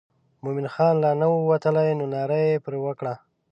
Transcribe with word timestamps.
مومن 0.43 0.67
خان 0.73 0.93
لا 1.03 1.11
نه 1.21 1.27
و 1.29 1.51
تللی 1.63 1.91
نو 1.99 2.05
ناره 2.13 2.39
یې 2.49 2.57
پر 2.65 2.73
وکړه. 2.85 3.13